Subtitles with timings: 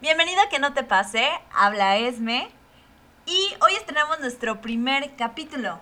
[0.00, 2.48] Bienvenido a Que No Te Pase, habla Esme
[3.26, 5.78] y hoy estrenamos nuestro primer capítulo.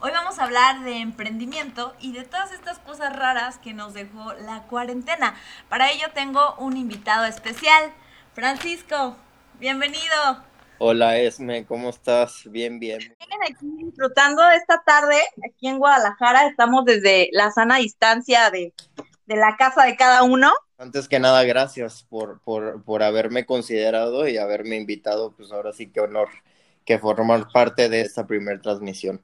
[0.00, 4.32] Hoy vamos a hablar de emprendimiento y de todas estas cosas raras que nos dejó
[4.32, 5.34] la cuarentena.
[5.68, 7.92] Para ello tengo un invitado especial,
[8.32, 9.14] Francisco.
[9.60, 10.42] Bienvenido.
[10.78, 12.50] Hola Esme, ¿cómo estás?
[12.50, 13.14] Bien, bien.
[13.42, 16.46] Aquí disfrutando esta tarde aquí en Guadalajara.
[16.46, 18.72] Estamos desde la sana distancia de,
[19.26, 24.26] de la casa de cada uno antes que nada, gracias por, por, por, haberme considerado
[24.28, 25.32] y haberme invitado.
[25.36, 26.28] Pues ahora sí que honor
[26.84, 29.22] que formar parte de esta primera transmisión.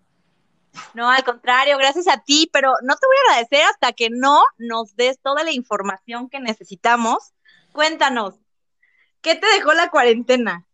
[0.94, 4.42] No, al contrario, gracias a ti, pero no te voy a agradecer hasta que no
[4.58, 7.32] nos des toda la información que necesitamos.
[7.72, 8.36] Cuéntanos,
[9.20, 10.66] ¿qué te dejó la cuarentena?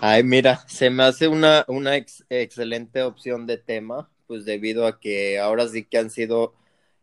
[0.00, 5.38] Ay, mira, se me hace una, una excelente opción de tema, pues debido a que
[5.38, 6.54] ahora sí que han sido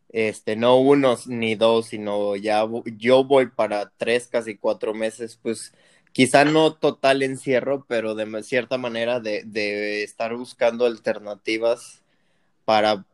[0.09, 2.65] este, no unos ni dos, sino ya
[2.97, 5.73] yo voy para tres, casi cuatro meses, pues
[6.13, 12.01] quizá no total encierro, pero de cierta manera de, de estar buscando alternativas
[12.65, 13.05] para,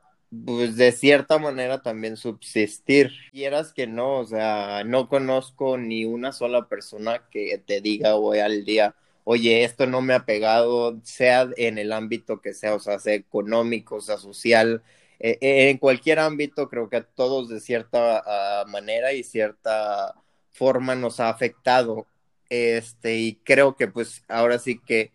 [0.46, 3.12] pues de cierta manera también subsistir.
[3.32, 8.40] Quieras que no, o sea, no conozco ni una sola persona que te diga hoy
[8.40, 12.80] al día, oye, esto no me ha pegado, sea en el ámbito que sea, o
[12.80, 14.82] sea, sea económico, sea social,
[15.26, 20.14] eh, eh, en cualquier ámbito creo que a todos de cierta ah, manera y cierta
[20.52, 22.08] forma nos ha afectado.
[22.50, 25.14] Este, y creo que pues ahora sí que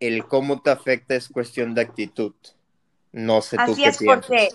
[0.00, 2.34] el cómo te afecta es cuestión de actitud.
[3.10, 4.50] No sé tú Así es porque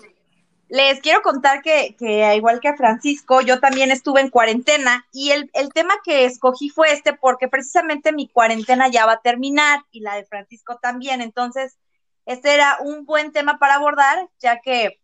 [0.68, 5.32] les quiero contar que, que, igual que a Francisco, yo también estuve en cuarentena y
[5.32, 9.80] el, el tema que escogí fue este porque precisamente mi cuarentena ya va a terminar
[9.90, 11.20] y la de Francisco también.
[11.20, 11.78] Entonces,
[12.26, 15.00] este era un buen tema para abordar, ya que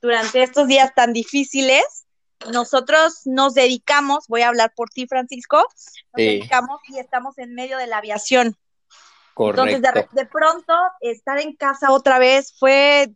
[0.00, 2.06] durante estos días tan difíciles,
[2.52, 7.78] nosotros nos dedicamos, voy a hablar por ti, Francisco, nos dedicamos y estamos en medio
[7.78, 8.56] de la aviación.
[9.34, 9.66] Correcto.
[9.66, 13.12] Entonces, de, pronto, estar en casa otra vez fue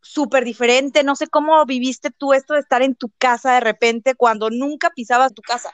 [0.00, 1.02] súper diferente.
[1.02, 4.90] No sé cómo viviste tú esto de estar en tu casa de repente cuando nunca
[4.90, 5.70] pisabas tu casa.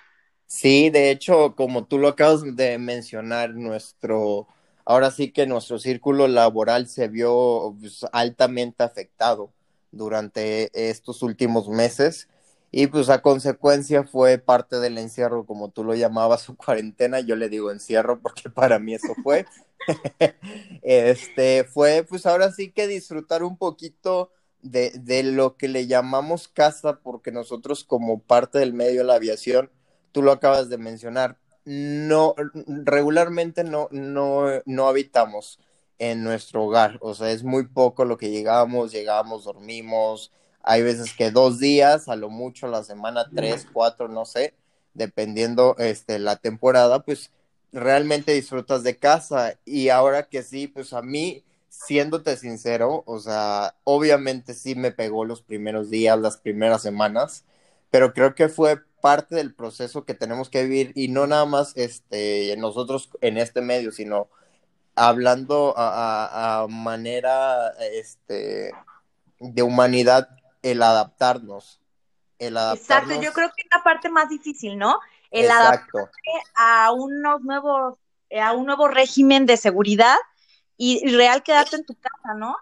[0.47, 4.49] Sí, de hecho, como tú lo acabas de mencionar, nuestro
[4.84, 9.53] ahora sí que nuestro círculo laboral se vio pues, altamente afectado
[9.93, 12.28] durante estos últimos meses
[12.77, 17.37] y pues a consecuencia fue parte del encierro, como tú lo llamabas, su cuarentena, yo
[17.37, 19.47] le digo encierro porque para mí eso fue.
[20.83, 26.49] este fue pues ahora sí que disfrutar un poquito de, de lo que le llamamos
[26.49, 29.71] casa, porque nosotros como parte del medio de la aviación,
[30.11, 32.34] tú lo acabas de mencionar, no,
[32.84, 35.58] regularmente no, no, no habitamos
[35.98, 40.32] en nuestro hogar, o sea, es muy poco lo que llegamos, llegamos, dormimos,
[40.62, 44.54] hay veces que dos días, a lo mucho la semana, tres, cuatro, no sé,
[44.94, 47.30] dependiendo este, la temporada, pues
[47.72, 53.75] realmente disfrutas de casa y ahora que sí, pues a mí, siéndote sincero, o sea,
[53.84, 57.44] obviamente sí me pegó los primeros días, las primeras semanas,
[57.91, 61.75] pero creo que fue parte del proceso que tenemos que vivir y no nada más
[61.76, 64.31] este, nosotros en este medio, sino
[64.94, 68.72] hablando a, manera este,
[69.41, 70.31] de humanidad,
[70.62, 71.82] el adaptarnos.
[72.38, 73.10] El adaptarnos.
[73.10, 74.98] Exacto, yo creo que es la parte más difícil, ¿no?
[75.31, 76.09] El adaptarse
[76.54, 77.98] a unos nuevos,
[78.41, 80.16] a un nuevo régimen de seguridad
[80.78, 82.56] y real quedarte en tu casa, ¿no?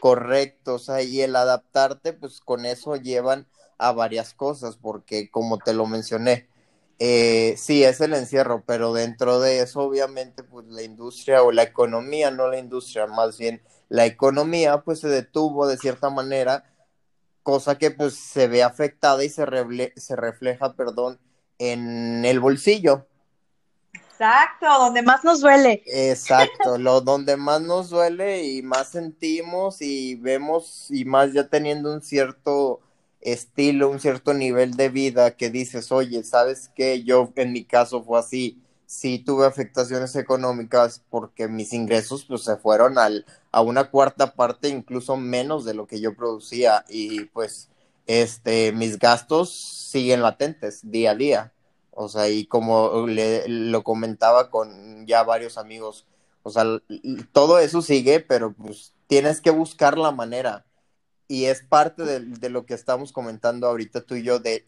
[0.00, 3.46] Correcto, o sea, y el adaptarte, pues con eso llevan
[3.82, 6.48] a varias cosas, porque como te lo mencioné,
[6.98, 11.64] eh, sí es el encierro, pero dentro de eso obviamente pues la industria o la
[11.64, 16.64] economía, no la industria, más bien la economía pues se detuvo de cierta manera,
[17.42, 19.44] cosa que pues se ve afectada y se,
[19.96, 21.18] se refleja, perdón,
[21.58, 23.06] en el bolsillo.
[23.92, 25.82] Exacto, donde más nos duele.
[25.86, 31.92] Exacto, lo donde más nos duele y más sentimos y vemos y más ya teniendo
[31.92, 32.80] un cierto
[33.22, 37.02] estilo, un cierto nivel de vida que dices, oye, ¿sabes qué?
[37.04, 42.56] Yo en mi caso fue así, sí tuve afectaciones económicas porque mis ingresos pues se
[42.56, 47.70] fueron al, a una cuarta parte, incluso menos de lo que yo producía y pues
[48.06, 51.52] este, mis gastos siguen latentes día a día.
[51.92, 56.06] O sea, y como le, lo comentaba con ya varios amigos,
[56.42, 56.64] o sea,
[57.32, 60.64] todo eso sigue, pero pues tienes que buscar la manera
[61.28, 64.64] y es parte de, lo que estamos comentando ahorita tú y yo, de,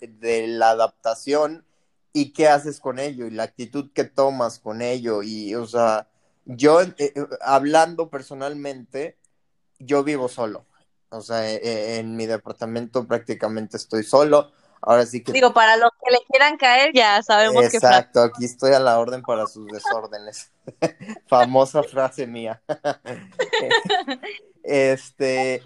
[0.49, 1.67] la adaptación
[2.13, 5.23] y qué haces con ello y la actitud que tomas con ello.
[5.23, 6.09] Y, o sea,
[6.45, 9.19] yo eh, eh, hablando personalmente,
[9.79, 10.65] yo vivo solo.
[11.11, 14.51] O sea, eh, en mi departamento prácticamente estoy solo.
[14.81, 15.33] ahora sí que...
[15.33, 17.77] Digo, para los que le quieran caer, ya sabemos que...
[17.77, 20.51] Exacto, aquí estoy a la orden para sus desórdenes.
[21.27, 22.63] Famosa frase mía.
[24.63, 25.63] este...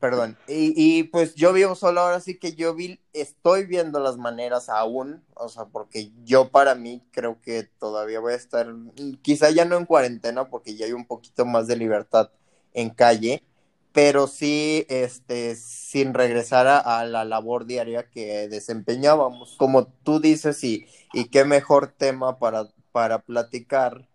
[0.00, 0.36] Perdón.
[0.46, 5.24] Y, pues yo vivo solo ahora sí que yo vi, estoy viendo las maneras aún,
[5.34, 8.74] o sea, porque yo para mí creo que todavía voy a estar,
[9.22, 12.30] quizá ya no en cuarentena, porque ya hay un poquito más de libertad
[12.74, 13.42] en calle,
[13.92, 19.56] pero sí, este, sin regresar a, la labor diaria que desempeñábamos.
[19.56, 24.08] Como tú dices, y, y qué mejor tema para, para platicar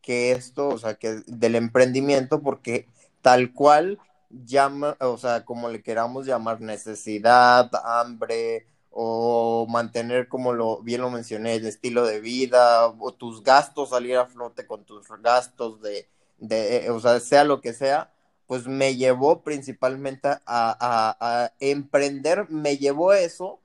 [0.00, 2.88] que esto, o sea, que del emprendimiento, porque
[3.22, 3.98] tal cual
[4.44, 11.10] llama, o sea, como le queramos llamar, necesidad, hambre, o mantener, como lo bien lo
[11.10, 16.08] mencioné, el estilo de vida, o tus gastos, salir a flote con tus gastos de,
[16.38, 18.12] de o sea, sea lo que sea,
[18.46, 23.60] pues me llevó principalmente a, a, emprender, me llevó a eso,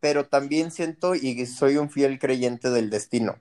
[0.00, 3.38] pero también siento y soy un fiel creyente del destino.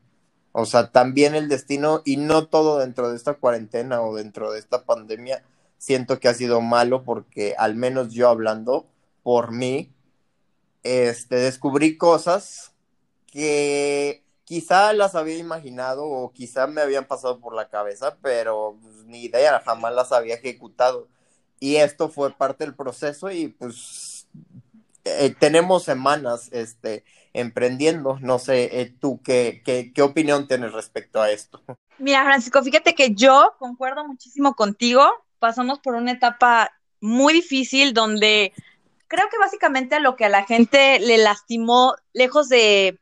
[0.51, 4.60] O sea, también el destino, y no todo dentro de esta cuarentena o dentro de
[4.60, 5.44] esta pandemia,
[5.81, 8.86] siento que ha sido malo porque al menos yo hablando
[9.24, 9.92] por mí,
[10.83, 12.72] este, descubrí cosas
[13.25, 19.06] que quizá las había imaginado o quizá me habían pasado por la cabeza, pero pues,
[19.06, 21.07] ni idea, jamás las había ejecutado.
[21.60, 24.27] Y esto fue parte del proceso y pues
[25.04, 28.19] eh, tenemos semanas este, emprendiendo.
[28.22, 31.60] No sé, eh, tú qué, qué, qué opinión tienes respecto a esto.
[31.98, 36.71] Mira, Francisco, fíjate que yo concuerdo muchísimo contigo pasamos por una etapa
[37.01, 38.53] muy difícil donde
[39.07, 42.99] creo que básicamente lo que a la gente le lastimó, lejos de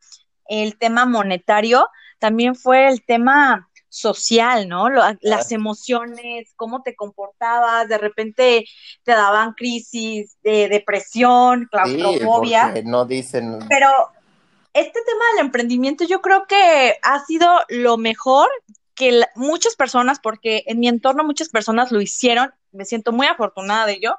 [0.47, 1.85] el tema monetario,
[2.17, 4.87] también fue el tema social, ¿no?
[5.21, 8.65] las emociones, cómo te comportabas, de repente
[9.03, 12.73] te daban crisis de depresión, claustrofobia.
[12.85, 13.59] no dicen.
[13.67, 13.89] Pero
[14.73, 18.47] este tema del emprendimiento yo creo que ha sido lo mejor
[18.99, 23.85] que muchas personas, porque en mi entorno muchas personas lo hicieron, me siento muy afortunada
[23.85, 24.17] de ello,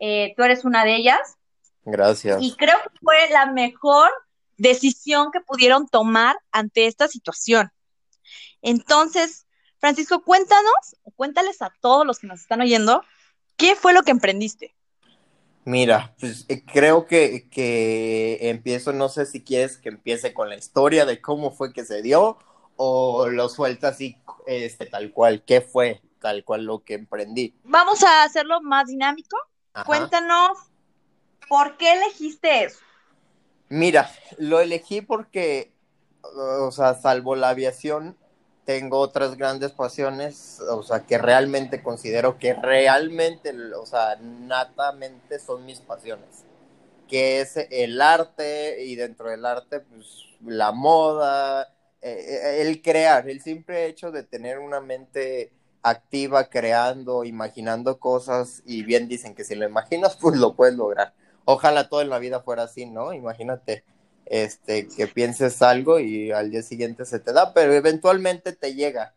[0.00, 1.36] eh, tú eres una de ellas.
[1.84, 2.42] Gracias.
[2.42, 4.08] Y creo que fue la mejor
[4.56, 7.70] decisión que pudieron tomar ante esta situación.
[8.62, 9.46] Entonces,
[9.76, 13.04] Francisco, cuéntanos, cuéntales a todos los que nos están oyendo,
[13.58, 14.74] ¿qué fue lo que emprendiste?
[15.66, 20.56] Mira, pues eh, creo que, que empiezo, no sé si quieres que empiece con la
[20.56, 22.38] historia de cómo fue que se dio
[22.78, 24.16] o lo sueltas así,
[24.46, 27.54] este, tal cual, ¿qué fue tal cual lo que emprendí?
[27.64, 29.36] Vamos a hacerlo más dinámico.
[29.84, 30.58] Cuéntanos,
[31.48, 32.78] ¿por qué elegiste eso?
[33.68, 35.72] Mira, lo elegí porque,
[36.22, 38.16] o sea, salvo la aviación,
[38.64, 45.64] tengo otras grandes pasiones, o sea, que realmente considero que realmente, o sea, natamente son
[45.64, 46.44] mis pasiones,
[47.08, 51.72] que es el arte y dentro del arte, pues la moda,
[52.02, 55.52] eh, el crear, el simple hecho de tener una mente
[55.82, 61.14] activa, creando, imaginando cosas, y bien dicen que si lo imaginas, pues lo puedes lograr.
[61.44, 63.12] Ojalá todo en la vida fuera así, ¿no?
[63.12, 63.84] Imagínate
[64.26, 69.14] este, que pienses algo y al día siguiente se te da, pero eventualmente te llega.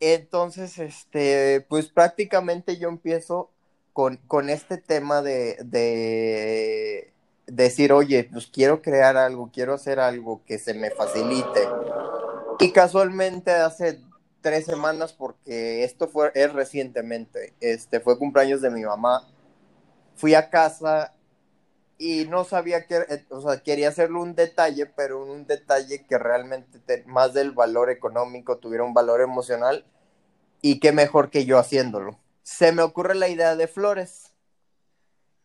[0.00, 3.50] Entonces, este, pues prácticamente yo empiezo
[3.92, 7.12] con, con este tema de, de
[7.46, 11.68] decir, oye, pues quiero crear algo, quiero hacer algo que se me facilite.
[12.58, 14.00] Y casualmente hace
[14.40, 19.26] tres semanas, porque esto fue es recientemente, este fue cumpleaños de mi mamá,
[20.14, 21.14] fui a casa
[21.98, 26.18] y no sabía que, eh, o sea, quería hacerle un detalle, pero un detalle que
[26.18, 29.84] realmente más del valor económico tuviera un valor emocional
[30.60, 32.18] y qué mejor que yo haciéndolo.
[32.42, 34.35] Se me ocurre la idea de flores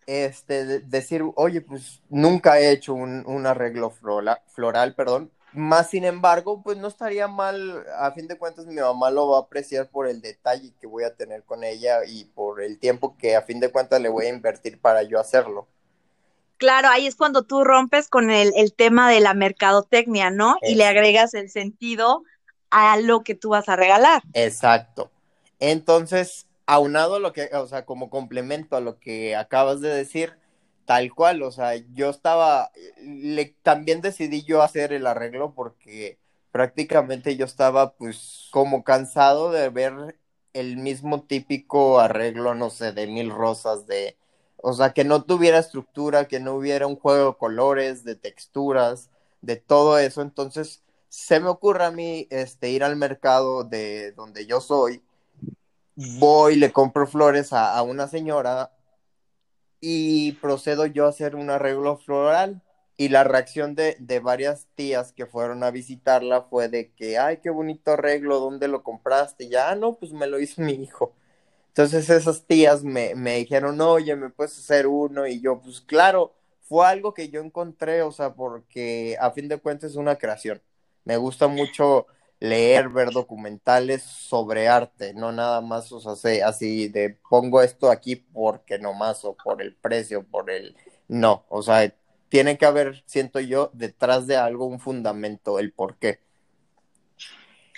[0.05, 5.31] este, decir, oye, pues nunca he hecho un, arreglo floral, floral, perdón.
[5.53, 9.37] Más sin embargo, pues no estaría mal, a fin de cuentas mi mamá lo va
[9.37, 13.17] a apreciar por el detalle que voy a tener con ella y por el tiempo
[13.17, 15.67] que a fin de cuentas le voy a invertir para yo hacerlo.
[16.55, 20.55] Claro, ahí es cuando tú rompes con el, el tema de la mercadotecnia, ¿no?
[20.61, 22.23] Y le agregas el sentido
[22.69, 24.23] a lo que tú vas a regalar.
[24.33, 25.11] Exacto.
[25.59, 30.37] Entonces, aunado a lo que, o sea, como complemento a lo que acabas de decir,
[30.85, 32.71] tal cual, o sea, yo estaba,
[33.61, 36.17] también decidí yo hacer el arreglo porque
[36.53, 40.17] prácticamente yo estaba pues como cansado de ver
[40.53, 44.15] el mismo típico arreglo, no sé, de mil rosas, de,
[44.57, 49.09] o sea, que no tuviera estructura, que no hubiera un juego de colores, de texturas,
[49.41, 54.45] de todo eso, entonces se me ocurre a mí este, ir al mercado de donde
[54.45, 55.03] yo soy
[55.95, 58.71] voy, le compro flores a, una señora
[59.79, 62.61] y procedo yo a hacer un arreglo floral.
[62.97, 67.37] Y la reacción de, de, varias tías que fueron a visitarla fue de que, ay,
[67.37, 69.49] qué bonito arreglo, ¿dónde lo compraste?
[69.49, 71.13] ya, ah, no, pues me lo hizo mi hijo.
[71.69, 75.25] Entonces esas tías me, me dijeron, oye, ¿me puedes hacer uno?
[75.25, 76.33] Y yo, pues claro,
[76.71, 80.61] fue algo que yo encontré, o sea, porque a fin de cuentas es una creación.
[81.05, 82.07] Me gusta mucho
[82.41, 88.15] leer, ver documentales sobre arte, no nada más, o sea, así de pongo esto aquí
[88.15, 90.75] porque nomás, o por el precio, por el...
[91.07, 91.93] No, o sea,
[92.29, 96.19] tiene que haber, siento yo, detrás de algo un fundamento, el por qué.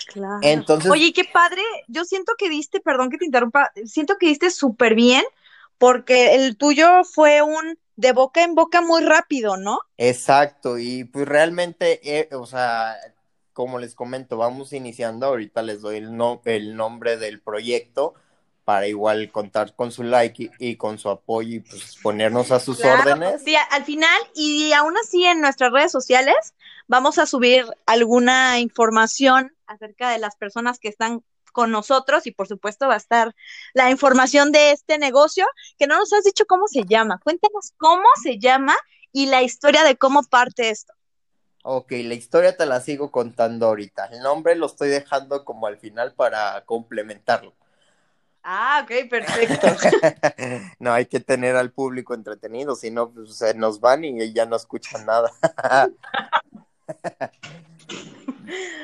[0.08, 0.40] Claro.
[0.42, 4.50] Entonces, Oye, qué padre, yo siento que diste, perdón que te interrumpa, siento que diste
[4.50, 5.24] súper bien,
[5.78, 9.80] porque el tuyo fue un de boca en boca muy rápido, ¿no?
[9.98, 12.96] Exacto, y pues realmente, eh, o sea,
[13.54, 18.16] como les comento, vamos iniciando, ahorita les doy el, no, el nombre del proyecto
[18.66, 22.84] para igual contar con su like y, con su apoyo y pues ponernos a sus
[22.84, 23.44] órdenes.
[23.44, 26.54] Sí, al final, y aún así en nuestras redes sociales,
[26.88, 32.48] vamos a subir alguna información acerca de las personas que están con nosotros y por
[32.48, 33.36] supuesto va a estar
[33.74, 35.46] la información de este negocio,
[35.78, 37.20] que no nos has dicho cómo se llama.
[37.24, 38.76] Cuéntanos cómo se llama
[39.12, 40.94] y la historia de cómo parte esto.
[41.66, 44.08] Ok, la historia te la sigo contando ahorita.
[44.08, 47.54] El nombre lo estoy dejando como al final para complementarlo.
[48.44, 49.68] Ah, ok, perfecto.
[50.80, 54.46] no hay que tener al público entretenido, si no, pues, se nos van y ya
[54.46, 55.32] no escuchan nada.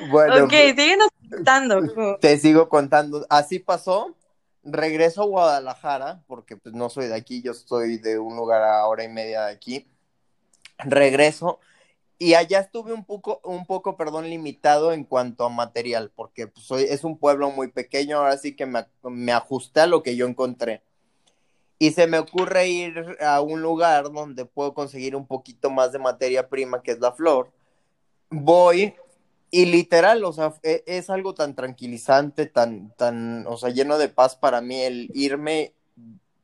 [0.10, 2.18] bueno, ok, síguenos contando.
[2.22, 3.26] Te sigo contando.
[3.30, 4.16] Así pasó.
[4.64, 8.88] Regreso a Guadalajara, porque pues no soy de aquí, yo estoy de un lugar a
[8.88, 9.86] hora y media de aquí.
[10.78, 11.60] Regreso
[12.20, 16.66] y allá estuve un poco, un poco, perdón, limitado en cuanto a material, porque pues,
[16.66, 20.16] soy, es un pueblo muy pequeño, ahora sí que me, me ajusté a lo que
[20.16, 20.84] yo encontré.
[21.80, 26.00] Y se me ocurre ir a un lugar donde puedo conseguir un poquito más de
[26.00, 27.52] materia prima, que es la flor.
[28.30, 28.94] Voy
[29.52, 34.10] y literal, o sea, e, es, algo tan tranquilizante, tan, tan, o sea, lleno de
[34.10, 35.74] paz para mí el irme,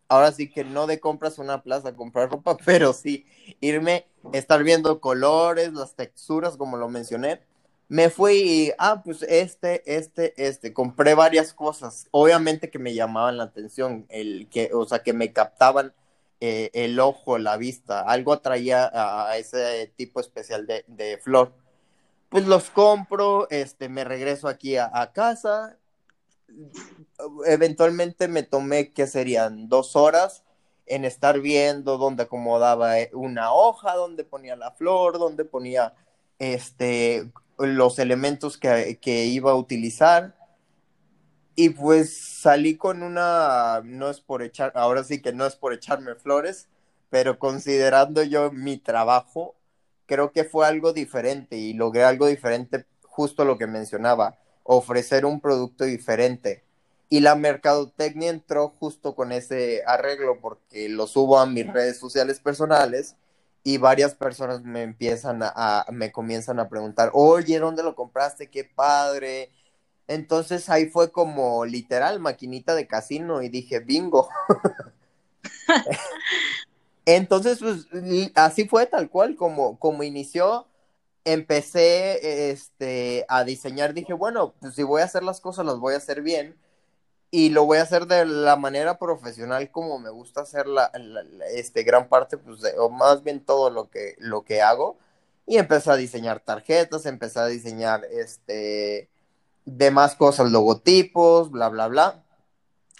[0.07, 3.25] ahora sí que no de compras una plaza comprar ropa, pero sí
[3.59, 7.41] irme, estar viendo colores, las texturas, como lo mencioné.
[7.87, 13.37] Me fui y, ah, pues este, este, este, compré varias cosas, obviamente que me llamaban
[13.37, 15.93] la atención, el que, o sea, que me captaban
[16.41, 21.53] eh, el ojo, la vista, algo atraía a, ese tipo especial de, de flor
[22.35, 25.77] pues los compro, este, me regreso aquí a, casa.
[27.45, 29.69] Eventualmente me tomé, ¿qué serían?
[29.69, 30.43] Dos horas
[30.85, 35.93] en estar viendo dónde acomodaba eh, una hoja, dónde ponía la flor, dónde ponía
[36.39, 40.35] este, los elementos que, que iba a utilizar.
[41.55, 45.73] Y pues salí con una, no es por echar, ahora sí que no es por
[45.73, 46.67] echarme flores,
[47.09, 49.55] pero considerando yo mi trabajo,
[50.05, 55.39] creo que fue algo diferente y logré algo diferente, justo lo que mencionaba, ofrecer un
[55.39, 56.64] producto diferente.
[57.09, 62.39] Y la mercadotecnia entró justo con ese arreglo porque lo subo a mis redes sociales
[62.39, 63.15] personales
[63.63, 68.49] y varias personas me empiezan a, me comienzan a preguntar, oye, ¿dónde lo compraste?
[68.49, 69.51] Qué padre.
[70.07, 74.29] Entonces ahí fue como literal maquinita de casino y dije, bingo.
[77.05, 77.87] Entonces, pues
[78.35, 80.67] así fue tal cual como, como inició.
[81.23, 85.95] Empecé este, a diseñar, dije, bueno, pues si voy a hacer las cosas, las voy
[85.95, 86.55] a hacer bien
[87.35, 90.89] y lo voy a hacer de la manera profesional como me gusta hacer la,
[91.53, 94.97] este, gran parte, pues, o más bien todo lo que, lo que hago.
[95.45, 99.09] Y empecé a diseñar tarjetas, empecé a diseñar este,
[99.65, 102.23] demás cosas, logotipos, bla, bla, bla.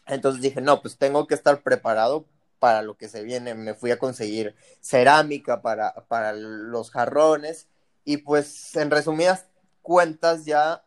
[0.06, 2.26] Entonces dije, no, pues tengo que estar preparado
[2.60, 3.56] para lo que se viene.
[3.56, 7.68] Me fui a conseguir cerámica para, para los jarrones
[8.04, 9.46] y pues en resumidas
[9.82, 10.84] cuentas ya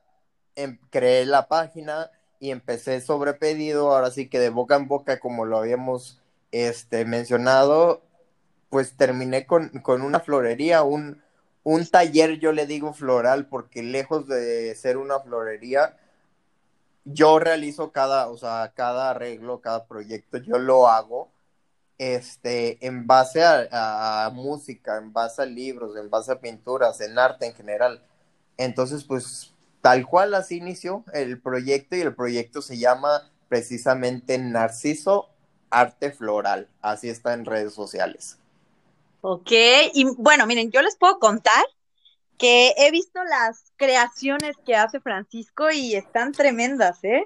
[0.54, 5.18] em, creé la página y empecé sobre pedido, ahora sí que de boca en boca
[5.20, 6.20] como lo habíamos
[6.52, 8.02] este, mencionado,
[8.70, 11.22] pues terminé con, con una florería, un,
[11.64, 15.96] un taller, yo le digo floral, porque lejos de ser una florería,
[17.04, 21.30] yo realizo cada, o sea, cada arreglo, cada proyecto, yo lo hago
[21.98, 27.46] este, en base a, música, en base a libros, en base a pinturas, en arte
[27.46, 28.02] en general.
[28.56, 35.28] Entonces, pues tal cual así inició el proyecto y el proyecto se llama precisamente Narciso
[35.70, 36.68] Arte Floral.
[36.80, 38.38] Así está en redes sociales.
[39.20, 39.50] Ok,
[39.94, 41.64] y bueno, miren, yo les puedo contar
[42.38, 47.24] que he visto las creaciones que hace Francisco y están tremendas, ¿eh?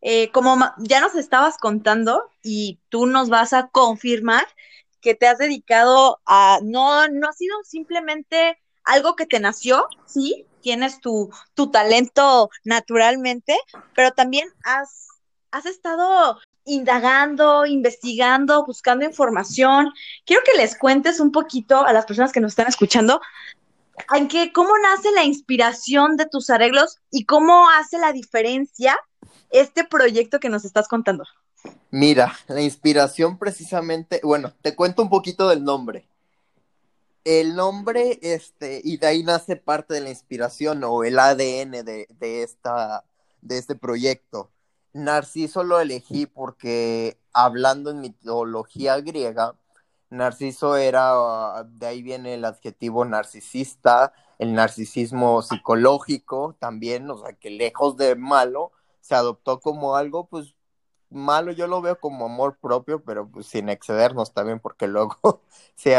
[0.00, 4.46] Eh, como ya nos estabas contando y tú nos vas a confirmar
[5.00, 10.46] que te has dedicado a, no, no ha sido simplemente algo que te nació, sí,
[10.60, 13.56] tienes tu, tu talento naturalmente,
[13.94, 15.08] pero también has,
[15.50, 19.92] has estado indagando, investigando, buscando información.
[20.26, 23.20] Quiero que les cuentes un poquito a las personas que nos están escuchando
[24.14, 28.96] en qué, cómo nace la inspiración de tus arreglos y cómo hace la diferencia
[29.50, 31.24] este proyecto que nos estás contando.
[31.90, 36.06] Mira, la inspiración precisamente, bueno, te cuento un poquito del nombre.
[37.30, 42.06] El nombre, este, y de ahí nace parte de la inspiración o el ADN de,
[42.08, 43.04] de, esta,
[43.42, 44.50] de este proyecto.
[44.94, 49.58] Narciso lo elegí porque hablando en mitología griega,
[50.08, 57.50] Narciso era, de ahí viene el adjetivo narcisista, el narcisismo psicológico también, o sea, que
[57.50, 60.54] lejos de malo, se adoptó como algo, pues,
[61.10, 65.42] malo, yo lo veo como amor propio, pero pues sin excedernos también, porque luego
[65.74, 65.90] si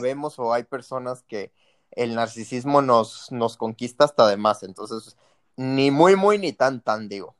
[0.00, 1.52] vemos o hay personas que
[1.90, 5.16] el narcisismo nos, nos conquista hasta de más, entonces,
[5.56, 7.36] ni muy, muy, ni tan, tan, digo.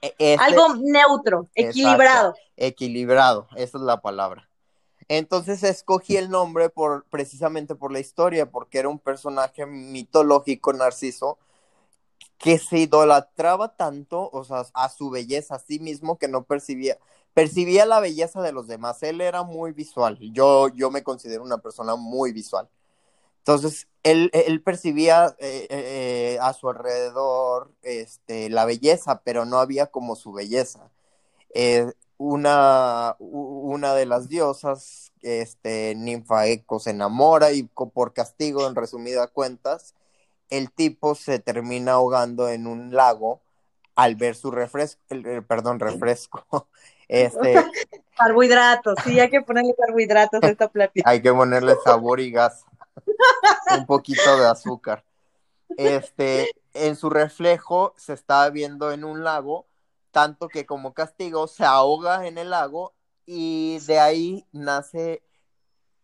[0.00, 2.34] E, este algo neutro, equilibrado.
[2.56, 4.48] equilibrado, esa es la palabra.
[5.08, 11.38] Entonces escogí el nombre por, precisamente por la historia, porque era un personaje mitológico, Narciso,
[12.40, 16.98] que se idolatraba tanto, o sea, a su belleza, a sí mismo, que no percibía,
[17.34, 19.02] percibía la belleza de los demás.
[19.02, 20.18] Él era muy visual.
[20.32, 22.68] Yo, yo me considero una persona muy visual.
[23.40, 29.88] Entonces, él, él percibía eh, eh, a su alrededor este, la belleza, pero no había
[29.88, 30.90] como su belleza.
[31.54, 38.74] Eh, una, una de las diosas, este, Ninfa Eco, se enamora y por castigo, en
[38.74, 39.94] resumidas cuentas,
[40.50, 43.40] el tipo se termina ahogando en un lago
[43.94, 45.00] al ver su refresco,
[45.46, 46.68] perdón, refresco.
[47.12, 47.56] Este,
[48.16, 51.10] carbohidratos, sí, hay que ponerle carbohidratos a esta plática.
[51.10, 52.64] Hay que ponerle sabor y gas.
[53.76, 55.02] un poquito de azúcar.
[55.76, 59.66] Este, en su reflejo se estaba viendo en un lago
[60.10, 62.94] tanto que como castigo se ahoga en el lago
[63.26, 65.22] y de ahí nace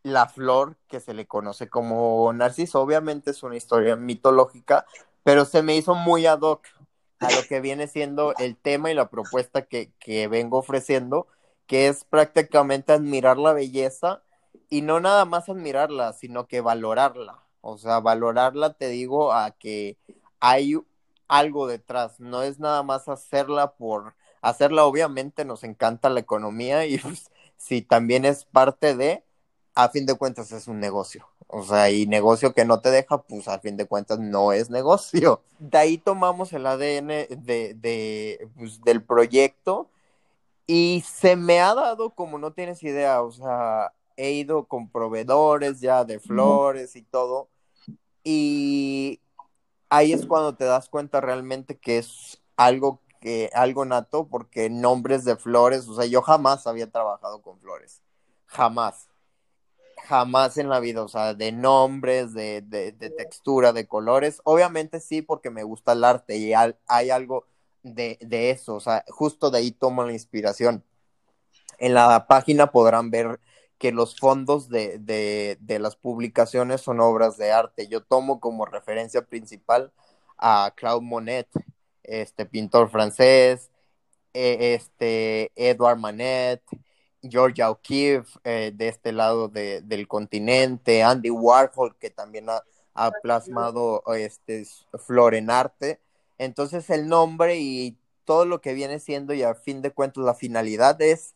[0.07, 2.81] la flor que se le conoce como Narciso.
[2.81, 4.87] Obviamente es una historia mitológica,
[5.25, 6.65] pero se me hizo muy ad hoc
[7.19, 11.27] a lo que viene siendo el tema y la propuesta que, que vengo ofreciendo,
[11.67, 14.23] que es prácticamente admirar la belleza
[14.71, 17.43] y no nada más admirarla, sino que valorarla.
[17.61, 19.99] O sea, valorarla, te digo, a que
[20.39, 20.77] hay
[21.27, 26.99] algo detrás, no es nada más hacerla por hacerla, obviamente nos encanta la economía y
[26.99, 29.25] pues, si también es parte de,
[29.77, 33.23] a fin de cuentas es un negocio, o sea, y negocio que no te deja,
[33.23, 35.43] pues a fin de cuentas no es negocio.
[35.59, 39.91] De ahí tomamos el ADN de, de pues, del proyecto
[40.67, 45.81] y se me ha dado como no tienes idea, o sea, he ido con proveedores
[45.81, 47.49] ya de flores y todo.
[48.25, 49.21] Y
[49.91, 55.25] ahí es cuando te das cuenta realmente que es algo que algo nato porque nombres
[55.25, 58.03] de flores, o sea, yo jamás había trabajado con flores,
[58.47, 59.09] jamás,
[60.09, 65.23] jamás en la vida, o sea, de nombres, de, de, textura, de colores, obviamente sí
[65.23, 67.47] porque me gusta el arte y hay, algo
[67.83, 70.85] de, de, eso, o sea, justo de ahí tomo la inspiración.
[71.79, 73.41] En la página podrán ver
[73.79, 77.89] que los fondos de, de, las publicaciones son obras de arte.
[77.89, 79.93] Yo tomo como referencia principal
[80.39, 81.49] a Claude Monet,
[82.03, 83.71] este pintor francés,
[84.33, 86.63] e, este Edouard Manet,
[87.23, 92.63] Georgia O'Keeffe eh, de este lado del continente, Andy Warhol que también ha,
[92.95, 94.67] ha plasmado este
[95.07, 96.01] flor en arte.
[96.39, 100.35] Entonces el nombre y todo lo que viene siendo y a fin de cuentas la
[100.35, 101.35] finalidad es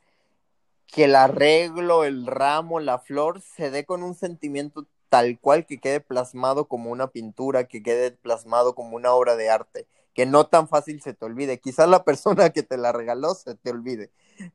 [0.87, 5.81] que el arreglo, el ramo, la flor se dé con un sentimiento tal cual que
[5.81, 10.47] quede plasmado como una pintura, que quede plasmado como una obra de arte, que no
[10.47, 11.61] tan fácil se te olvide.
[11.61, 14.11] Quizás la persona que te la regaló se te olvide,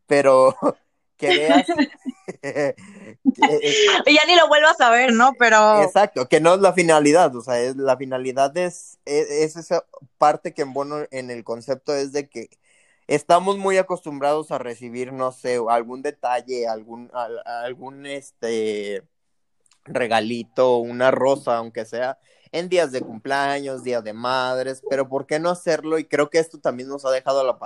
[0.08, 0.56] pero
[1.17, 1.67] que veas.
[4.06, 5.34] ya ni lo vuelvas a ver, ¿no?
[5.38, 5.82] Pero.
[5.82, 9.86] Exacto, que no es la finalidad, o sea, es, la finalidad es, es, esa
[10.17, 12.49] parte que en bueno en el concepto es de que
[13.08, 19.04] estamos muy acostumbrados a recibir, no sé, algún detalle, algún, algún este
[19.86, 22.17] regalito, una rosa, aunque sea
[22.51, 25.99] en días de cumpleaños, días de madres, pero ¿por qué no hacerlo?
[25.99, 27.58] Y creo que esto también nos ha dejado la,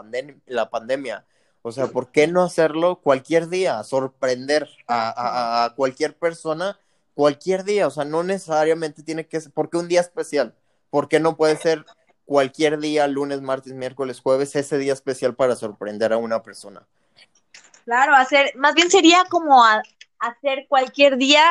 [0.48, 1.26] la pandemia.
[1.62, 3.84] O sea, ¿por qué no hacerlo cualquier día?
[3.84, 6.80] Sorprender a, a, cualquier persona
[7.14, 7.88] cualquier día.
[7.88, 10.56] O sea, no necesariamente tiene que ser, porque un día especial,
[10.90, 11.86] ¿por qué no puede ser
[12.30, 16.86] cualquier día, lunes, martes, miércoles, jueves, ese día especial para sorprender a una persona.
[17.86, 19.66] Claro, hacer, más bien sería como
[20.20, 21.44] hacer cualquier día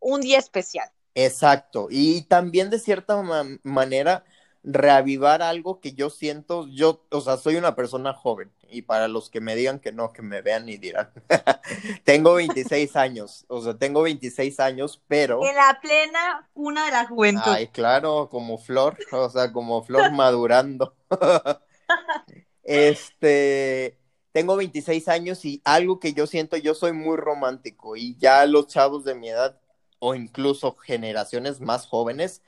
[0.00, 0.88] un día especial.
[1.14, 3.22] Exacto, y también de cierta
[3.62, 4.24] manera
[4.64, 9.28] reavivar algo que yo siento, yo, o sea, soy una persona joven y para los
[9.28, 11.10] que me digan que no, que me vean y dirán,
[12.04, 15.44] tengo 26 años, o sea, tengo 26 años, pero...
[15.44, 17.42] En la plena una de la juventud.
[17.52, 20.94] Ay, claro, como flor, o sea, como flor madurando.
[22.62, 23.98] este,
[24.30, 28.68] tengo 26 años y algo que yo siento, yo soy muy romántico y ya los
[28.68, 29.58] chavos de mi edad
[29.98, 32.42] o incluso generaciones más jóvenes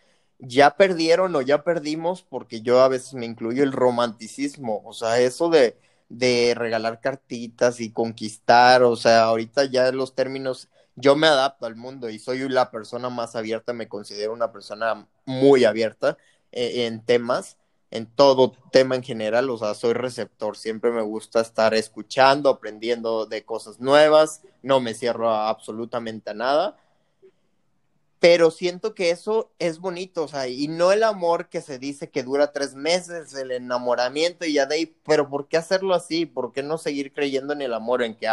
[0.47, 5.21] ya perdieron o ya perdimos, porque yo a veces me incluyo el romanticismo, o sea,
[5.21, 5.77] eso de,
[6.09, 11.77] de regalar cartitas y conquistar, o sea, ahorita ya los términos, yo me adapto al
[11.77, 16.17] mundo y soy la persona más abierta, me considero una persona muy abierta
[16.53, 17.59] eh, en temas,
[17.91, 23.27] en todo tema en general, o sea, soy receptor, siempre me gusta estar escuchando, aprendiendo
[23.27, 26.77] de cosas nuevas, no me cierro absolutamente a nada
[28.25, 32.09] pero siento que eso es bonito, o sea, y no el amor que se dice
[32.09, 36.25] que dura tres meses, el enamoramiento y ya de ahí, pero ¿por qué hacerlo así?
[36.25, 38.27] ¿Por qué no seguir creyendo en el amor, en que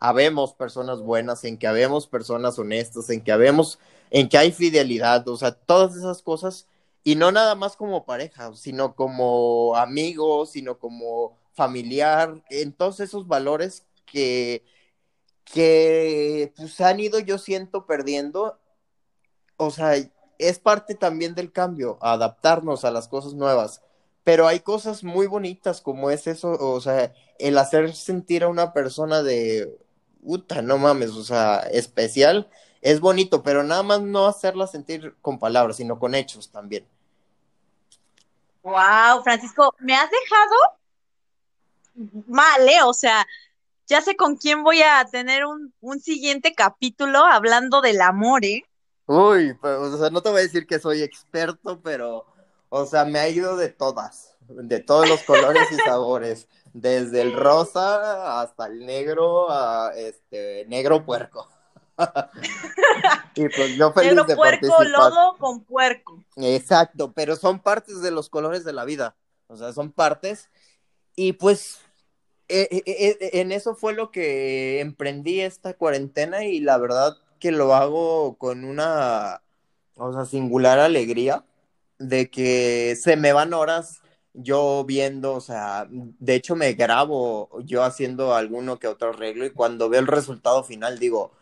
[0.00, 3.78] habemos personas buenas, en que habemos personas honestas, en que habemos,
[4.10, 6.66] en que hay fidelidad, o sea, todas esas cosas,
[7.02, 13.26] y no nada más como pareja, sino como amigos, sino como familiar, en todos esos
[13.26, 14.62] valores que,
[15.44, 18.58] que pues han ido, yo siento, perdiendo
[19.58, 19.92] o sea,
[20.38, 23.82] es parte también del cambio, adaptarnos a las cosas nuevas.
[24.24, 28.72] Pero hay cosas muy bonitas como es eso, o sea, el hacer sentir a una
[28.72, 29.78] persona de,
[30.24, 32.48] puta, no mames, o sea, especial,
[32.80, 36.86] es bonito, pero nada más no hacerla sentir con palabras, sino con hechos también.
[38.62, 40.54] Wow, Francisco, me has dejado
[42.26, 42.82] mal, ¿eh?
[42.84, 43.26] O sea,
[43.86, 48.67] ya sé con quién voy a tener un, un siguiente capítulo hablando del amor, ¿eh?
[49.08, 52.26] Uy, pero, o sea, no te voy a decir que soy experto, pero,
[52.68, 57.32] o sea, me ha ido de todas, de todos los colores y sabores, desde el
[57.32, 61.48] rosa hasta el negro, a este, negro puerco.
[63.34, 66.22] y pues yo feliz negro puerco, lodo con puerco.
[66.36, 69.16] Exacto, pero son partes de los colores de la vida,
[69.46, 70.50] o sea, son partes,
[71.16, 71.78] y pues
[72.48, 77.50] eh, eh, eh, en eso fue lo que emprendí esta cuarentena y la verdad que
[77.52, 79.42] lo hago con una,
[79.96, 81.44] o sea, singular alegría
[81.98, 84.02] de que se me van horas
[84.34, 89.50] yo viendo, o sea, de hecho me grabo yo haciendo alguno que otro arreglo y
[89.50, 91.32] cuando veo el resultado final digo,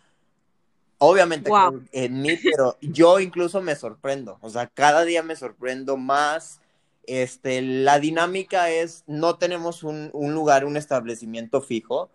[0.99, 1.51] obviamente
[1.93, 6.61] en mí, pero yo incluso me sorprendo, o sea, cada día me sorprendo más.
[7.09, 12.11] Este, la dinámica es, no tenemos un, un lugar, un establecimiento fijo,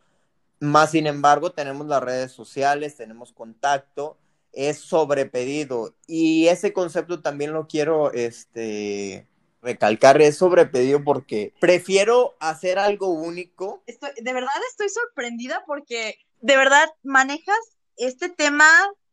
[0.62, 4.18] más sin embargo, tenemos las redes sociales, tenemos contacto,
[4.54, 5.96] es sobrepedido.
[6.08, 9.28] Y ese concepto también lo quiero este,
[9.62, 13.84] recalcar, es sobrepedido porque prefiero hacer algo único.
[13.88, 17.58] de verdad estoy sorprendida porque de verdad manejas
[17.98, 18.68] este tema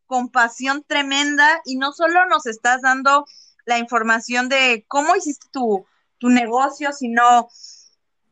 [0.07, 3.25] con pasión tremenda y no solo nos estás dando
[3.65, 5.87] la información de cómo hiciste tu,
[6.19, 7.49] tu negocio, sino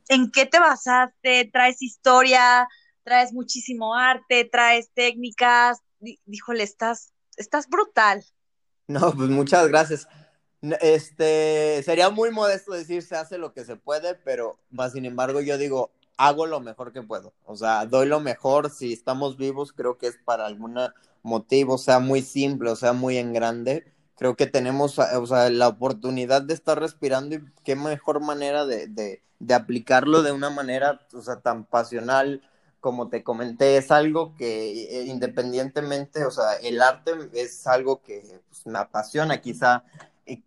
[0.08, 2.68] en qué te basaste, traes historia,
[3.06, 8.24] traes muchísimo arte, traes técnicas, díjole, estás, estás brutal.
[8.88, 10.08] No, pues muchas gracias.
[10.80, 15.40] Este, sería muy modesto decir se hace lo que se puede, pero más sin embargo
[15.40, 17.32] yo digo, hago lo mejor que puedo.
[17.44, 18.70] O sea, doy lo mejor.
[18.70, 20.76] Si estamos vivos, creo que es para algún
[21.22, 23.84] motivo, sea muy simple, o sea muy en grande.
[24.16, 28.88] Creo que tenemos, o sea, la oportunidad de estar respirando y qué mejor manera de,
[28.88, 32.42] de, de aplicarlo de una manera, o sea, tan pasional,
[32.86, 38.40] como te comenté, es algo que eh, independientemente, o sea, el arte es algo que
[38.48, 39.82] pues, me apasiona, quizá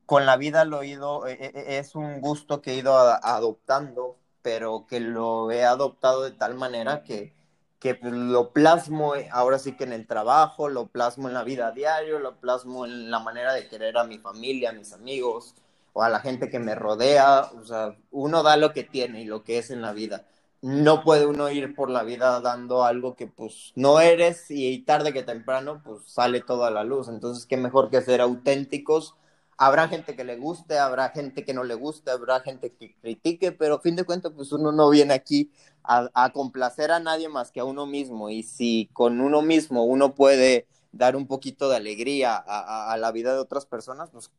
[0.06, 2.97] con la vida lo he ido, e, e, e, es un gusto que he ido
[2.97, 7.34] adoptando, pero que lo he adoptado de tal manera que,
[7.78, 11.43] que pues, lo plasmo eh, ahora sí que en el trabajo, lo plasmo en la
[11.43, 15.56] vida diario, lo plasmo en la manera de querer a mi familia, a mis amigos
[15.91, 19.25] o a la gente que me rodea, o sea, uno da lo que tiene y
[19.25, 20.23] lo que es en la vida
[20.62, 25.13] no puede uno ir por la vida dando algo que pues no eres y tarde
[25.13, 27.08] que temprano pues sale todo a la luz.
[27.08, 29.15] Entonces, qué mejor que ser auténticos.
[29.58, 33.52] Habrá gente que le guste, habrá gente que no le guste, habrá gente que critique,
[33.52, 35.52] pero a fin de cuentas pues uno no viene aquí
[35.84, 38.30] a, complacer a nadie más que a uno mismo.
[38.30, 43.12] Y si con uno mismo uno puede dar un poquito de alegría a, a la
[43.12, 44.32] vida de otras personas, pues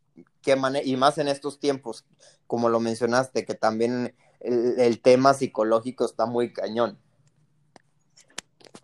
[0.43, 2.05] qué manera, y más en estos tiempos,
[2.47, 6.98] como lo mencionaste, que también el, tema psicológico está muy cañón.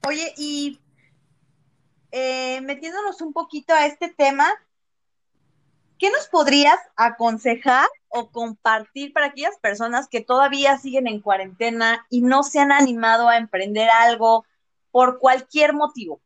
[0.06, 0.80] Oye, y
[2.12, 4.48] eh, metiéndonos un poquito a este tema,
[5.98, 12.22] ¿qué nos podrías aconsejar o compartir para aquellas personas que todavía siguen en cuarentena y
[12.22, 14.44] no se han animado a emprender algo
[14.90, 16.20] por cualquier motivo?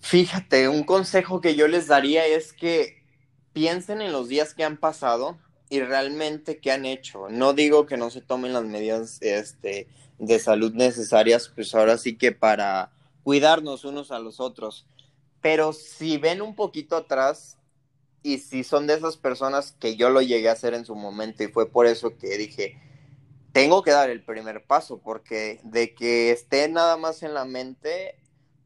[0.00, 3.04] Fíjate, un consejo que yo les daría es que
[3.52, 5.38] piensen en los días que han pasado
[5.68, 7.28] y realmente qué han hecho.
[7.28, 12.16] No digo que no se tomen las medidas este, de salud necesarias, pues ahora sí
[12.16, 14.86] que para cuidarnos unos a los otros.
[15.40, 17.58] Pero si ven un poquito atrás
[18.22, 21.42] y si son de esas personas que yo lo llegué a hacer en su momento
[21.42, 22.80] y fue por eso que dije,
[23.52, 28.16] tengo que dar el primer paso, porque de que esté nada más en la mente,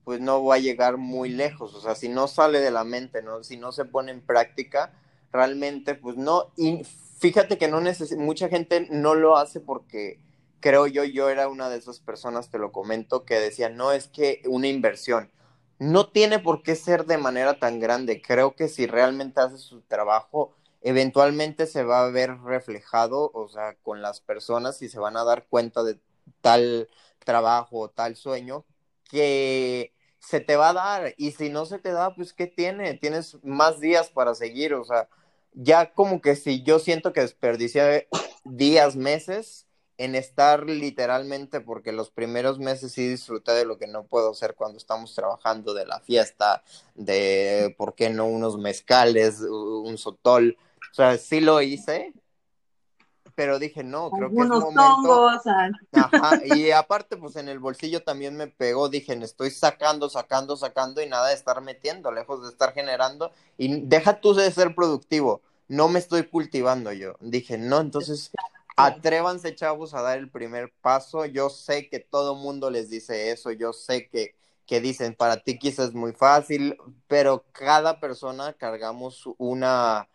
[0.05, 1.75] pues no va a llegar muy lejos.
[1.75, 3.45] O sea, si no sale de la mente, ¿no?
[3.45, 4.93] si no se pone en práctica,
[5.33, 6.53] realmente, pues no.
[6.57, 6.83] Y
[7.19, 10.21] fíjate que no neces mucha gente no lo hace porque
[10.61, 14.09] creo yo, yo era una de esas personas, te lo comento, que decía, no es
[14.09, 15.31] que una inversión.
[15.79, 18.21] No tiene por qué ser de manera tan grande.
[18.21, 23.75] Creo que si realmente hace su trabajo, eventualmente se va a ver reflejado, o sea,
[23.83, 25.99] con las personas y se van a dar cuenta de
[26.43, 26.89] tal
[27.25, 28.65] trabajo o tal sueño
[29.11, 31.15] que se te va a dar.
[31.17, 32.95] Y si no se te da, pues ¿qué tiene?
[32.95, 35.09] Tienes más días para seguir, o sea,
[35.53, 38.09] ya como que si yo siento que desperdicié
[38.45, 39.67] días, meses
[39.99, 44.55] en estar literalmente, porque los primeros meses sí disfruté de lo que no puedo hacer
[44.55, 46.63] cuando estamos trabajando, de la fiesta,
[46.95, 48.25] de, ¿por qué no?
[48.25, 50.57] Unos mezcales, un sotol.
[50.91, 52.15] O sea, sí lo hice,
[53.35, 55.29] pero dije, no, creo que es momento.
[55.93, 61.03] Ajá, y aparte, pues en el bolsillo también me pegó, dije, estoy sacando, sacando, sacando
[61.03, 63.33] y nada de estar metiendo, lejos de estar generando.
[63.59, 67.17] Y deja tú de ser productivo, no me estoy cultivando yo.
[67.21, 68.31] Dije, no, entonces
[68.77, 71.27] Atrévanse, chavos, a dar el primer paso.
[71.27, 74.35] Yo sé que todo mundo les dice eso, yo sé que,
[74.67, 80.09] que dicen, para ti quizás es muy fácil, pero cada persona cargamos una,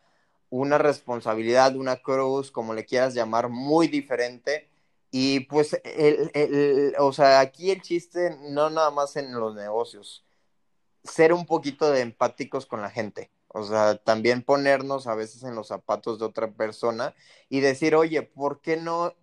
[0.49, 4.69] una responsabilidad, una cruz, como le quieras llamar, muy diferente.
[5.11, 10.25] Y pues, el, el, o sea, aquí el chiste no nada más en los negocios,
[11.03, 13.31] ser un poquito de empáticos con la gente.
[13.57, 17.15] O sea, también ponernos a veces en los zapatos de otra persona
[17.47, 19.15] y decir, oye, ¿por qué no?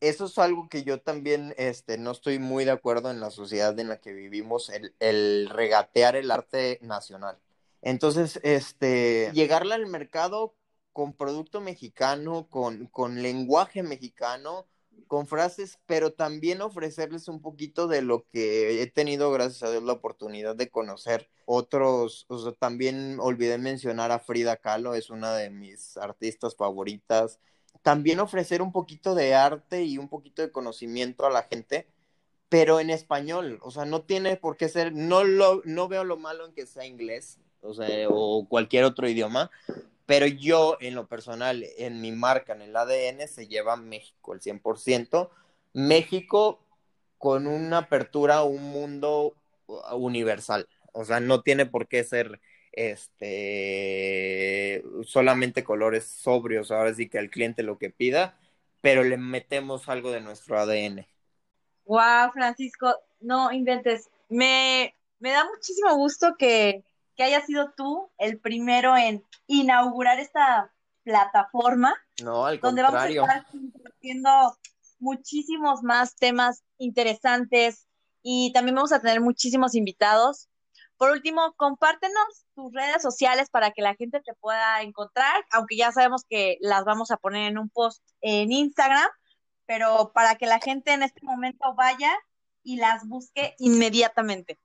[0.00, 3.78] Eso es algo que yo también este, no estoy muy de acuerdo en la sociedad
[3.78, 7.38] en la que vivimos, el, regatear el arte nacional.
[7.80, 10.56] Entonces, este, llegarle al mercado
[10.96, 14.66] con producto mexicano, con, con lenguaje mexicano,
[15.08, 19.82] con frases, pero también ofrecerles un poquito de lo que he tenido, gracias a Dios,
[19.82, 25.34] la oportunidad de conocer otros, o sea, también olvidé mencionar a Frida Kahlo, es una
[25.34, 27.40] de mis artistas favoritas.
[27.82, 31.86] También ofrecer un poquito de arte y un poquito de conocimiento a la gente,
[32.48, 36.16] pero en español, o sea, no tiene por qué ser, no, lo, no veo lo
[36.16, 39.50] malo en que sea inglés, o sea, o cualquier otro idioma,
[40.06, 44.40] pero yo, en lo personal, en mi marca, en el ADN, se lleva México el
[44.40, 45.30] 100%.
[45.72, 46.60] México
[47.18, 49.34] con una apertura a un mundo
[49.92, 50.68] universal.
[50.92, 52.40] O sea, no tiene por qué ser
[52.72, 58.38] este solamente colores sobrios, ahora sí que al cliente lo que pida,
[58.82, 61.06] pero le metemos algo de nuestro ADN.
[61.86, 64.10] Wow, Francisco, no inventes.
[64.28, 66.84] Me, me da muchísimo gusto que,
[67.16, 71.94] que hayas sido tú el primero en inaugurar esta plataforma.
[72.22, 73.22] No, al donde contrario.
[73.22, 74.30] vamos a estar compartiendo
[74.98, 77.86] muchísimos más temas interesantes
[78.22, 80.48] y también vamos a tener muchísimos invitados.
[80.96, 85.92] Por último, compártenos tus redes sociales para que la gente te pueda encontrar, aunque ya
[85.92, 89.08] sabemos que las vamos a poner en un post en Instagram,
[89.66, 92.10] pero para que la gente en este momento vaya
[92.62, 94.58] y las busque inmediatamente.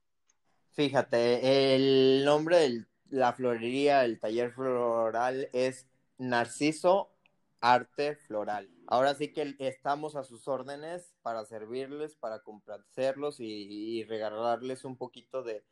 [0.74, 5.86] Fíjate, el nombre de la florería, el taller floral es
[6.18, 7.12] Narciso
[7.60, 8.70] Arte Floral.
[8.88, 15.44] Ahora sí que estamos a sus órdenes para servirles, para complacerlos y, regalarles un poquito
[15.44, 15.66] de,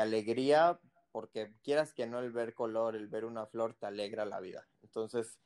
[0.00, 0.80] alegría,
[1.12, 4.66] porque quieras que no el ver color, el ver una flor te alegra la vida.
[4.82, 5.38] Entonces,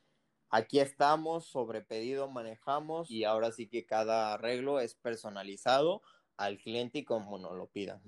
[0.49, 6.01] aquí estamos, sobre pedido manejamos y ahora sí que cada arreglo es personalizado
[6.37, 8.01] al cliente y como nos lo pidan.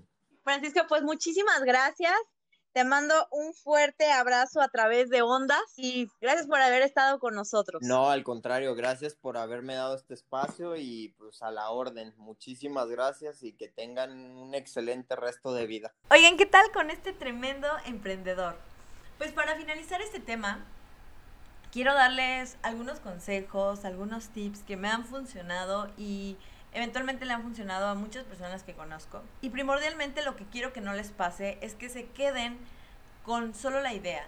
[0.46, 2.14] Francisco, pues muchísimas gracias.
[2.72, 7.34] Te mando un fuerte abrazo a través de Ondas y gracias por haber estado con
[7.34, 7.82] nosotros.
[7.82, 12.14] No, al contrario, gracias por haberme dado este espacio y pues a la orden.
[12.18, 15.96] Muchísimas gracias y que tengan un excelente resto de vida.
[16.12, 18.56] Oigan, ¿qué tal con este tremendo emprendedor?
[19.18, 20.64] Pues para finalizar este tema,
[21.72, 26.38] quiero darles algunos consejos, algunos tips que me han funcionado y
[26.76, 29.24] Eventualmente le han funcionado a muchas personas que conozco.
[29.40, 32.58] Y primordialmente lo que quiero que no les pase es que se queden
[33.24, 34.28] con solo la idea.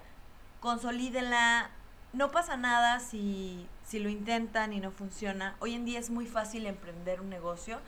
[0.62, 1.70] Consolídenla.
[2.14, 5.58] No pasa nada si, si lo intentan y no funciona.
[5.60, 7.82] Hoy en día es muy fácil emprender un negocio.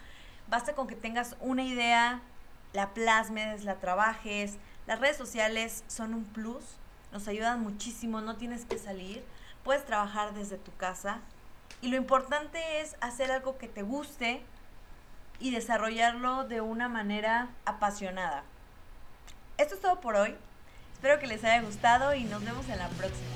[0.50, 2.20] Basta con que tengas una idea,
[2.74, 4.58] la plasmes, la trabajes.
[4.88, 6.66] Las redes sociales son un plus,
[7.14, 9.24] nos ayudan muchísimo, no tienes que salir,
[9.64, 11.22] puedes trabajar desde tu casa
[11.82, 14.42] y lo importante es hacer algo que te guste
[15.40, 18.44] y desarrollarlo de una manera apasionada.
[19.58, 20.36] Esto es todo por hoy.
[20.94, 23.28] Espero que les haya gustado y nos vemos en la próxima.